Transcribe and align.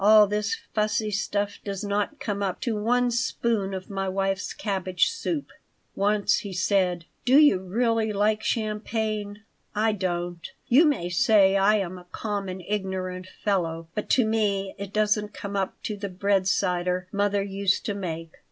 All 0.03 0.25
this 0.25 0.55
fussy 0.73 1.11
stuff 1.11 1.59
does 1.63 1.83
not 1.83 2.19
come 2.19 2.41
up 2.41 2.59
to 2.61 2.75
one 2.75 3.11
spoon 3.11 3.71
of 3.75 3.87
my 3.87 4.09
wife's 4.09 4.51
cabbage 4.51 5.11
soup." 5.11 5.51
Once 5.95 6.39
he 6.39 6.53
said: 6.53 7.05
"Do 7.23 7.37
you 7.37 7.59
really 7.59 8.11
like 8.11 8.41
champagne? 8.41 9.43
I 9.75 9.91
don't. 9.91 10.49
You 10.67 10.85
may 10.85 11.09
say 11.09 11.55
I 11.55 11.75
am 11.75 11.99
a 11.99 12.05
common, 12.11 12.61
ignorant 12.61 13.27
fellow, 13.27 13.89
but 13.93 14.09
to 14.17 14.25
me 14.25 14.73
it 14.79 14.91
doesn't 14.91 15.35
come 15.35 15.55
up 15.55 15.75
to 15.83 15.95
the 15.95 16.09
bread 16.09 16.47
cider 16.47 17.07
mother 17.11 17.43
used 17.43 17.85
to 17.85 17.93
make. 17.93 18.31